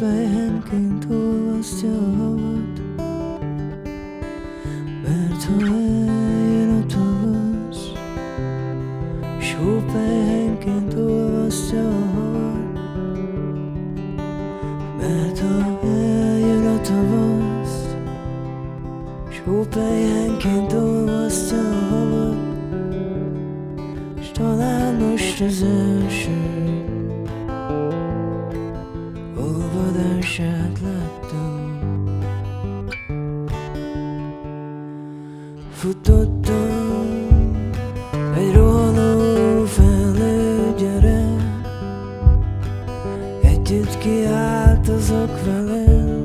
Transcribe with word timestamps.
Hófejenként 0.00 1.06
olvasztja 1.10 1.88
a 1.88 2.16
havat. 2.16 2.80
Mert 5.02 5.44
ha 5.44 5.66
eljön 5.66 6.82
a 6.82 6.86
tavasz 6.86 7.92
S 9.40 9.54
hófejenként 9.54 10.94
olvasztja 10.94 11.88
a 11.88 12.04
havat. 12.14 12.72
Mert 14.98 15.38
ha 15.38 15.80
eljön 15.88 16.66
a 16.66 16.80
tavasz 16.80 17.96
S 19.30 19.40
hófejenként 19.44 20.72
olvasztja 20.72 21.58
a 21.58 21.94
havat. 21.94 22.36
S 24.22 24.30
talán 24.30 24.94
most 24.94 25.40
az 25.40 25.62
első 25.62 26.79
láttam. 30.82 31.78
Futottam 35.72 37.20
egy 38.36 38.54
rohanó 38.54 39.64
felnő 39.64 40.74
gyerek 40.78 41.42
Együtt 43.42 43.98
kiáltozok 43.98 45.44
velem 45.44 46.22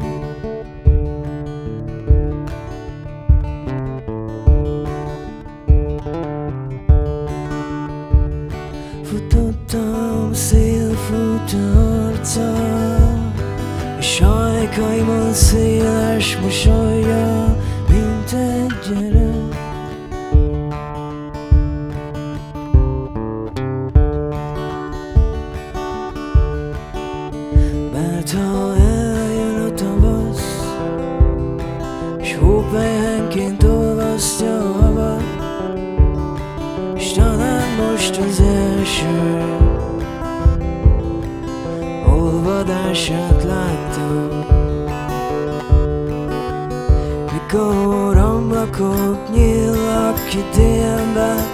Futottam 9.03 10.33
szélfut 10.33 11.55
arccal 11.75 12.94
ajkaimon 14.77 15.33
széles 15.33 16.37
mosolya 16.37 17.55
Mint 17.89 18.31
egy 18.31 18.73
gyerek 18.89 19.63
Mert 27.91 28.31
ha 28.31 28.75
eljön 28.75 29.61
a 29.61 29.73
tavasz 29.73 30.67
S 32.21 32.35
hópehenként 32.35 33.63
olvasztja 33.63 34.59
a 34.59 34.85
havat 42.55 42.95
S 42.95 43.11
Mikor 47.55 48.17
ablakok 48.17 49.31
nyílnak 49.33 50.27
ki 50.29 50.43
délben 50.55 51.47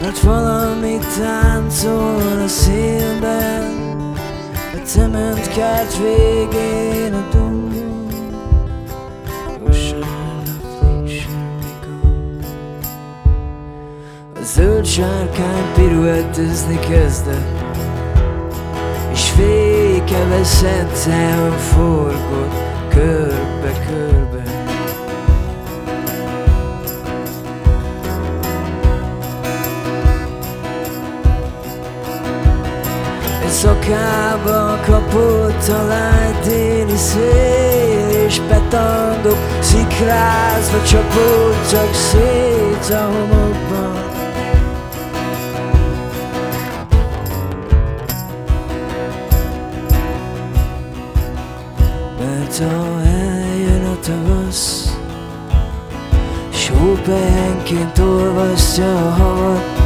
Mert 0.00 0.20
valami 0.20 0.98
táncol 1.18 2.42
a 2.44 2.48
szélben 2.48 3.62
A 4.74 4.80
cementkert 4.84 5.98
végén 5.98 7.12
a 7.12 7.28
gond. 7.32 7.74
A 14.34 14.44
zöld 14.44 14.84
sárkány 14.84 15.72
piruettezni 15.74 16.78
kezdett 16.78 17.76
És 19.12 19.30
féke 19.30 20.24
veszette 20.24 21.48
a 21.48 21.50
forgott 21.50 22.71
Egy 33.52 33.58
szakába 33.58 34.80
kapott 34.86 35.68
a 35.68 35.86
lány 35.86 36.36
déli 36.44 36.96
szél 36.96 38.24
És 38.26 38.40
petangok 38.48 39.36
szikrázva 39.60 40.82
csapódtak 40.82 41.94
szét 41.94 42.94
a 42.94 43.04
homokban 43.04 44.04
Mert 52.18 52.58
ha 52.58 53.00
eljön 53.04 53.84
a 53.84 53.98
tavasz 54.06 54.96
S 56.52 56.70
olvasztja 57.98 59.06
a 59.06 59.10
havat 59.10 59.81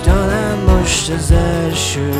S 0.00 0.02
talán 0.02 0.58
most 0.58 1.10
az 1.10 1.30
első 1.30 2.10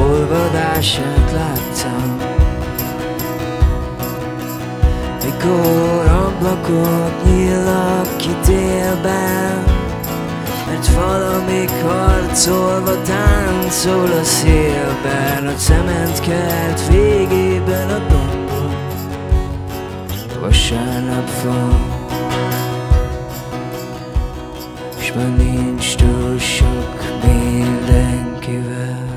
Olvadását 0.00 1.32
láttam. 1.32 2.16
Mikor 5.24 6.06
ablakok 6.06 7.24
nyílnak 7.24 8.16
ki 8.16 8.36
délben 8.46 9.64
mert 10.66 10.86
valamik 10.94 11.70
harcolva 11.70 13.02
táncol 13.02 14.12
a 14.20 14.24
szélben 14.24 15.46
A 15.46 15.54
cementkert 15.54 16.88
végében 16.88 17.90
a 17.90 17.98
dombon 18.08 18.76
Vasárnap 20.40 21.42
van 21.42 21.95
S 25.06 25.12
már 25.12 25.36
nincs 25.36 25.94
túl 25.96 26.38
sok 26.38 27.02
mindenkivel 27.22 29.15